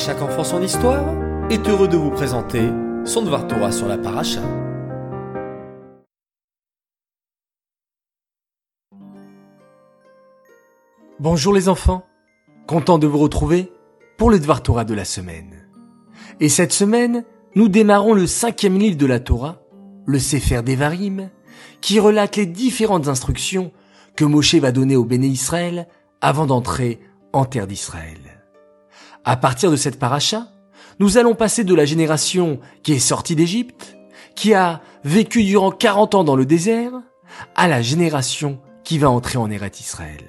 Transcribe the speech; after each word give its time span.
chaque 0.00 0.22
enfant 0.22 0.44
son 0.44 0.62
histoire 0.62 1.04
est 1.50 1.68
heureux 1.68 1.86
de 1.86 1.98
vous 1.98 2.10
présenter 2.10 2.62
son 3.04 3.20
Dvar 3.20 3.46
Torah 3.46 3.70
sur 3.70 3.86
la 3.86 3.98
paracha. 3.98 4.40
Bonjour 11.18 11.52
les 11.52 11.68
enfants, 11.68 12.06
content 12.66 12.98
de 12.98 13.06
vous 13.06 13.18
retrouver 13.18 13.70
pour 14.16 14.30
le 14.30 14.38
Dvar 14.38 14.62
Torah 14.62 14.84
de 14.84 14.94
la 14.94 15.04
semaine. 15.04 15.68
Et 16.40 16.48
cette 16.48 16.72
semaine, 16.72 17.24
nous 17.54 17.68
démarrons 17.68 18.14
le 18.14 18.26
cinquième 18.26 18.78
livre 18.78 18.96
de 18.96 19.04
la 19.04 19.20
Torah, 19.20 19.60
le 20.06 20.18
Sefer 20.18 20.62
Devarim, 20.62 21.28
qui 21.82 22.00
relate 22.00 22.36
les 22.36 22.46
différentes 22.46 23.08
instructions 23.08 23.70
que 24.16 24.24
Moshe 24.24 24.54
va 24.54 24.72
donner 24.72 24.96
au 24.96 25.04
béné 25.04 25.26
Israël 25.26 25.88
avant 26.22 26.46
d'entrer 26.46 27.00
en 27.34 27.44
terre 27.44 27.66
d'Israël. 27.66 28.29
À 29.24 29.36
partir 29.36 29.70
de 29.70 29.76
cette 29.76 29.98
paracha, 29.98 30.48
nous 30.98 31.18
allons 31.18 31.34
passer 31.34 31.64
de 31.64 31.74
la 31.74 31.84
génération 31.84 32.60
qui 32.82 32.92
est 32.92 32.98
sortie 32.98 33.36
d'Égypte, 33.36 33.96
qui 34.34 34.54
a 34.54 34.80
vécu 35.04 35.44
durant 35.44 35.70
40 35.70 36.14
ans 36.14 36.24
dans 36.24 36.36
le 36.36 36.46
désert, 36.46 36.92
à 37.54 37.68
la 37.68 37.82
génération 37.82 38.60
qui 38.84 38.98
va 38.98 39.10
entrer 39.10 39.38
en 39.38 39.50
Eret 39.50 39.72
Israël. 39.78 40.24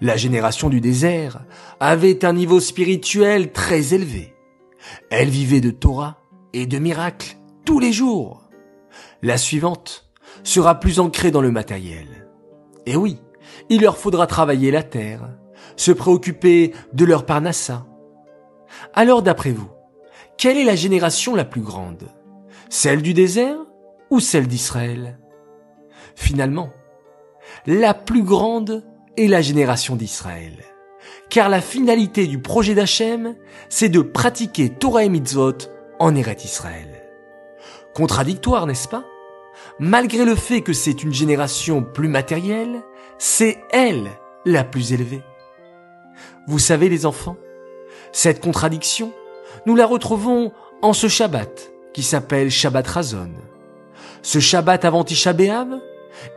La 0.00 0.16
génération 0.16 0.68
du 0.68 0.80
désert 0.80 1.44
avait 1.80 2.24
un 2.24 2.32
niveau 2.32 2.60
spirituel 2.60 3.52
très 3.52 3.94
élevé. 3.94 4.34
Elle 5.10 5.30
vivait 5.30 5.60
de 5.60 5.70
Torah 5.70 6.18
et 6.52 6.66
de 6.66 6.78
miracles 6.78 7.36
tous 7.64 7.78
les 7.78 7.92
jours. 7.92 8.48
La 9.22 9.38
suivante 9.38 10.10
sera 10.42 10.80
plus 10.80 10.98
ancrée 10.98 11.30
dans 11.30 11.40
le 11.40 11.52
matériel. 11.52 12.28
Et 12.86 12.96
oui, 12.96 13.18
il 13.68 13.80
leur 13.82 13.96
faudra 13.96 14.26
travailler 14.26 14.70
la 14.70 14.82
terre, 14.82 15.28
se 15.76 15.92
préoccuper 15.92 16.72
de 16.92 17.04
leur 17.04 17.24
parnassa, 17.24 17.86
alors 18.94 19.22
d'après 19.22 19.52
vous, 19.52 19.70
quelle 20.36 20.56
est 20.56 20.64
la 20.64 20.76
génération 20.76 21.34
la 21.34 21.44
plus 21.44 21.60
grande? 21.60 22.08
Celle 22.68 23.02
du 23.02 23.14
désert 23.14 23.58
ou 24.10 24.20
celle 24.20 24.48
d'Israël? 24.48 25.18
Finalement, 26.14 26.70
la 27.66 27.94
plus 27.94 28.22
grande 28.22 28.84
est 29.16 29.28
la 29.28 29.42
génération 29.42 29.96
d'Israël. 29.96 30.54
Car 31.28 31.48
la 31.48 31.60
finalité 31.60 32.26
du 32.26 32.38
projet 32.38 32.74
d'Hachem, 32.74 33.36
c'est 33.68 33.88
de 33.88 34.00
pratiquer 34.00 34.68
Torah 34.68 35.04
et 35.04 35.08
Mitzvot 35.08 35.58
en 35.98 36.14
Eret 36.14 36.38
Israël. 36.44 37.02
Contradictoire, 37.94 38.66
n'est-ce 38.66 38.88
pas? 38.88 39.04
Malgré 39.78 40.24
le 40.24 40.34
fait 40.34 40.62
que 40.62 40.72
c'est 40.72 41.02
une 41.02 41.12
génération 41.12 41.82
plus 41.82 42.08
matérielle, 42.08 42.82
c'est 43.18 43.58
elle 43.70 44.10
la 44.44 44.64
plus 44.64 44.92
élevée. 44.92 45.22
Vous 46.48 46.58
savez 46.58 46.88
les 46.88 47.06
enfants, 47.06 47.36
cette 48.12 48.40
contradiction, 48.40 49.12
nous 49.66 49.74
la 49.74 49.86
retrouvons 49.86 50.52
en 50.82 50.92
ce 50.92 51.08
Shabbat 51.08 51.72
qui 51.92 52.02
s'appelle 52.02 52.50
Shabbat 52.50 52.86
Razon. 52.86 53.30
Ce 54.22 54.38
Shabbat 54.38 54.84
avant 54.84 55.04
Tisha 55.04 55.34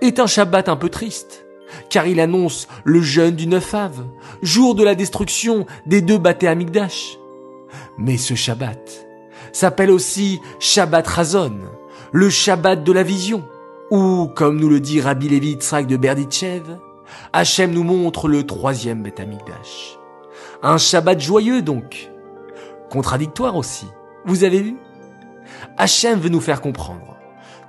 est 0.02 0.20
un 0.20 0.28
Shabbat 0.28 0.70
un 0.70 0.76
peu 0.76 0.90
triste, 0.90 1.46
car 1.90 2.08
il 2.08 2.20
annonce 2.20 2.68
le 2.84 3.02
jeûne 3.02 3.36
du 3.36 3.48
9 3.48 3.74
Av, 3.74 4.06
jour 4.42 4.76
de 4.76 4.84
la 4.84 4.96
destruction 4.96 5.66
des 5.86 6.02
deux 6.02 6.18
bâtés 6.18 6.48
Amigdash. 6.48 7.18
Mais 7.98 8.18
ce 8.18 8.36
Shabbat 8.36 9.08
s'appelle 9.52 9.92
aussi 9.92 10.40
Shabbat 10.60 11.08
Razon, 11.08 11.60
le 12.12 12.30
Shabbat 12.30 12.84
de 12.84 12.92
la 12.92 13.04
vision, 13.04 13.44
ou, 13.92 14.28
comme 14.36 14.60
nous 14.60 14.70
le 14.70 14.80
dit 14.80 15.02
Rabbi 15.02 15.30
Levi 15.30 15.50
Yitzhak 15.50 15.88
de 15.88 15.98
Berditchev, 15.98 16.64
Hachem 17.34 17.72
nous 17.72 17.84
montre 17.84 18.28
le 18.28 18.46
troisième 18.46 19.04
Beth 19.04 19.20
Amigdash. 19.20 19.98
Un 20.68 20.80
Shabbat 20.80 21.20
joyeux 21.20 21.62
donc. 21.62 22.10
Contradictoire 22.90 23.56
aussi. 23.56 23.86
Vous 24.26 24.44
avez 24.44 24.62
vu? 24.62 24.78
Hachem 25.78 26.20
veut 26.20 26.30
nous 26.30 26.42
faire 26.42 26.60
comprendre 26.60 27.18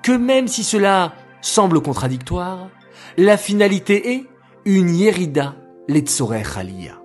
que 0.02 0.12
même 0.12 0.48
si 0.48 0.64
cela 0.64 1.12
semble 1.42 1.82
contradictoire, 1.82 2.70
la 3.18 3.36
finalité 3.36 4.14
est 4.14 4.24
une 4.64 4.96
Yerida 4.96 5.56
Letzorech 5.88 6.56
Aliyah. 6.56 6.96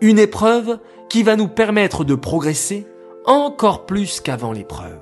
Une 0.00 0.20
épreuve 0.20 0.78
qui 1.08 1.24
va 1.24 1.34
nous 1.34 1.48
permettre 1.48 2.04
de 2.04 2.14
progresser 2.14 2.86
encore 3.26 3.86
plus 3.86 4.20
qu'avant 4.20 4.52
l'épreuve. 4.52 5.00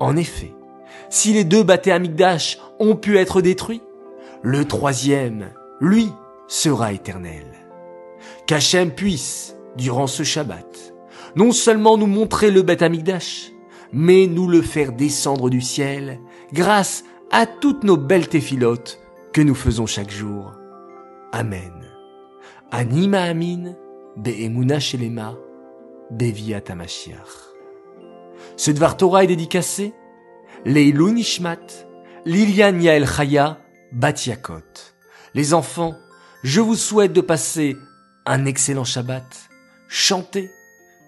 En 0.00 0.16
effet, 0.16 0.54
si 1.10 1.34
les 1.34 1.44
deux 1.44 1.64
bâtés 1.64 1.94
ont 2.80 2.96
pu 2.96 3.18
être 3.18 3.42
détruits, 3.42 3.82
le 4.40 4.64
troisième, 4.64 5.50
lui, 5.82 6.08
sera 6.48 6.94
éternel 6.94 7.61
qu'Hachem 8.46 8.90
puisse, 8.90 9.56
durant 9.76 10.06
ce 10.06 10.22
Shabbat, 10.22 10.94
non 11.36 11.52
seulement 11.52 11.96
nous 11.96 12.06
montrer 12.06 12.50
le 12.50 12.62
Beth 12.62 12.82
Amigdash, 12.82 13.52
mais 13.92 14.26
nous 14.26 14.48
le 14.48 14.62
faire 14.62 14.92
descendre 14.92 15.50
du 15.50 15.60
ciel 15.60 16.20
grâce 16.52 17.04
à 17.30 17.46
toutes 17.46 17.84
nos 17.84 17.96
belles 17.96 18.28
téphilotes 18.28 19.00
que 19.32 19.40
nous 19.40 19.54
faisons 19.54 19.86
chaque 19.86 20.10
jour. 20.10 20.52
Amen. 21.32 21.72
Anima 22.70 23.22
Amin, 23.22 23.74
Be'emuna 24.16 24.80
Shelema, 24.80 25.34
Beviat 26.10 26.64
Hamashiach. 26.68 27.52
Ce 28.56 28.70
Dvar 28.70 28.96
Torah 28.96 29.24
est 29.24 29.28
dédicacé 29.28 29.94
Leilun 30.64 31.16
Ishmat, 31.16 31.86
Lilian 32.24 32.78
Yael 32.78 33.06
Chaya, 33.06 33.58
Batiakot. 33.92 34.92
Les 35.34 35.54
enfants, 35.54 35.94
je 36.42 36.60
vous 36.60 36.76
souhaite 36.76 37.12
de 37.12 37.20
passer 37.20 37.76
un 38.26 38.44
excellent 38.46 38.84
Shabbat, 38.84 39.48
chanter, 39.88 40.50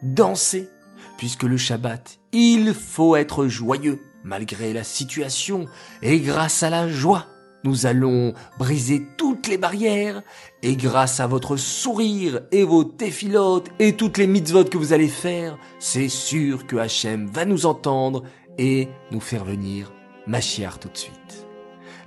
danser, 0.02 0.68
puisque 1.16 1.44
le 1.44 1.56
Shabbat, 1.56 2.18
il 2.32 2.74
faut 2.74 3.16
être 3.16 3.46
joyeux 3.46 4.00
malgré 4.24 4.72
la 4.72 4.84
situation, 4.84 5.66
et 6.02 6.18
grâce 6.20 6.62
à 6.62 6.70
la 6.70 6.88
joie, 6.88 7.26
nous 7.62 7.86
allons 7.86 8.34
briser 8.58 9.06
toutes 9.16 9.46
les 9.48 9.58
barrières, 9.58 10.22
et 10.62 10.76
grâce 10.76 11.20
à 11.20 11.26
votre 11.26 11.56
sourire 11.56 12.40
et 12.50 12.64
vos 12.64 12.84
téphilotes 12.84 13.68
et 13.78 13.96
toutes 13.96 14.18
les 14.18 14.26
mitzvot 14.26 14.64
que 14.64 14.78
vous 14.78 14.92
allez 14.92 15.08
faire, 15.08 15.58
c'est 15.78 16.08
sûr 16.08 16.66
que 16.66 16.76
Hachem 16.76 17.26
va 17.26 17.44
nous 17.44 17.66
entendre 17.66 18.22
et 18.58 18.88
nous 19.10 19.20
faire 19.20 19.44
venir 19.44 19.92
Machiar 20.26 20.78
tout 20.78 20.88
de 20.88 20.96
suite. 20.96 21.46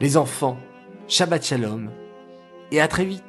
Les 0.01 0.17
enfants, 0.17 0.57
Shabbat 1.07 1.45
Shalom, 1.45 1.91
et 2.71 2.81
à 2.81 2.87
très 2.87 3.05
vite 3.05 3.23